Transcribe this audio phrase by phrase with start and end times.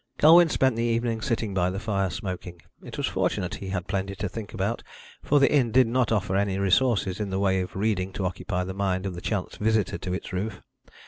[0.17, 2.59] Colwyn spent the evening sitting by the fire, smoking.
[2.83, 4.81] It was fortunate he had plenty to think about,
[5.21, 8.63] for the inn did not offer any resources in the way of reading to occupy
[8.63, 10.63] the mind of the chance visitor to its roof.